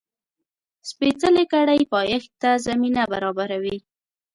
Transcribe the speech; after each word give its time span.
سپېڅلې 0.89 1.43
کړۍ 1.53 1.81
پایښت 1.93 2.31
ته 2.41 2.51
زمینه 2.65 3.01
برابروي. 3.13 3.77